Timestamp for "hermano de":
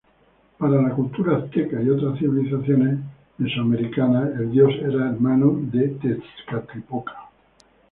5.11-5.89